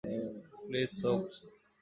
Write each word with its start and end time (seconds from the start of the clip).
Please, 0.61 0.89
সোকস। 1.01 1.33